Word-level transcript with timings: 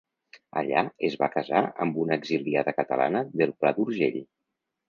Allà 0.61 0.81
es 1.09 1.17
va 1.23 1.29
casar 1.35 1.61
amb 1.85 2.01
una 2.05 2.17
exiliada 2.21 2.75
catalana 2.81 3.25
del 3.43 3.57
Pla 3.61 3.75
d'Urgell. 3.79 4.19